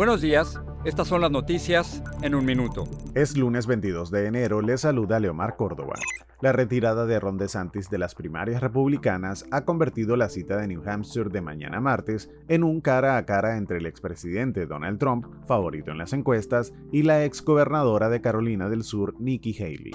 [0.00, 2.84] Buenos días, estas son las noticias en un minuto.
[3.14, 5.92] Es lunes 22 de enero, le saluda Leomar Córdoba.
[6.40, 10.82] La retirada de Ron DeSantis de las primarias republicanas ha convertido la cita de New
[10.88, 15.90] Hampshire de mañana martes en un cara a cara entre el expresidente Donald Trump, favorito
[15.90, 19.92] en las encuestas, y la exgobernadora de Carolina del Sur, Nikki Haley.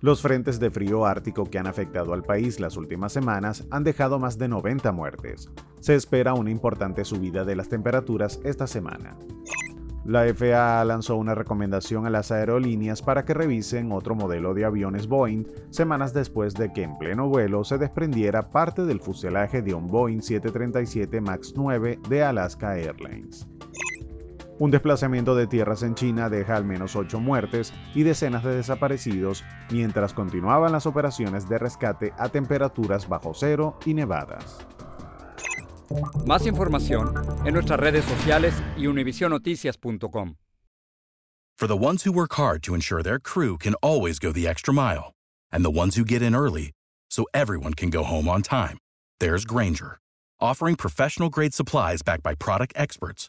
[0.00, 4.20] Los frentes de frío ártico que han afectado al país las últimas semanas han dejado
[4.20, 5.50] más de 90 muertes.
[5.80, 9.16] Se espera una importante subida de las temperaturas esta semana.
[10.04, 15.08] La FAA lanzó una recomendación a las aerolíneas para que revisen otro modelo de aviones
[15.08, 19.88] Boeing semanas después de que en pleno vuelo se desprendiera parte del fuselaje de un
[19.88, 23.48] Boeing 737 MAX 9 de Alaska Airlines.
[24.60, 29.44] Un desplazamiento de tierras en China deja al menos ocho muertes y decenas de desaparecidos
[29.70, 34.58] mientras continuaban las operaciones de rescate a temperaturas bajo cero y nevadas.
[36.26, 37.12] Más información
[37.44, 40.34] en nuestras redes sociales y univisionoticias.com.
[41.56, 44.72] For the ones who work hard to ensure their crew can always go the extra
[44.72, 45.12] mile,
[45.50, 46.72] and the ones who get in early
[47.10, 48.78] so everyone can go home on time,
[49.18, 49.98] there's Granger,
[50.40, 53.28] offering professional grade supplies backed by product experts